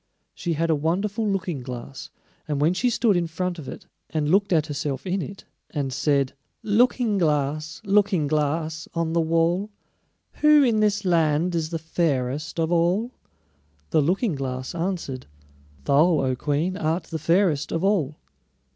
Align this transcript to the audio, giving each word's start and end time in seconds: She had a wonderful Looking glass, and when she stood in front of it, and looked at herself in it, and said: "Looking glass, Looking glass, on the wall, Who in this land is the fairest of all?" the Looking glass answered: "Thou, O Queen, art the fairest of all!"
She 0.33 0.53
had 0.53 0.71
a 0.71 0.75
wonderful 0.75 1.29
Looking 1.29 1.61
glass, 1.61 2.09
and 2.47 2.59
when 2.59 2.73
she 2.73 2.89
stood 2.89 3.15
in 3.15 3.27
front 3.27 3.59
of 3.59 3.69
it, 3.69 3.85
and 4.09 4.31
looked 4.31 4.51
at 4.51 4.65
herself 4.65 5.05
in 5.05 5.21
it, 5.21 5.43
and 5.69 5.93
said: 5.93 6.33
"Looking 6.63 7.19
glass, 7.19 7.81
Looking 7.85 8.25
glass, 8.25 8.87
on 8.95 9.13
the 9.13 9.21
wall, 9.21 9.69
Who 10.41 10.63
in 10.63 10.79
this 10.79 11.05
land 11.05 11.53
is 11.53 11.69
the 11.69 11.77
fairest 11.77 12.59
of 12.59 12.71
all?" 12.71 13.11
the 13.91 14.01
Looking 14.01 14.33
glass 14.33 14.73
answered: 14.73 15.27
"Thou, 15.83 16.17
O 16.21 16.35
Queen, 16.35 16.75
art 16.77 17.03
the 17.03 17.19
fairest 17.19 17.71
of 17.71 17.83
all!" 17.83 18.15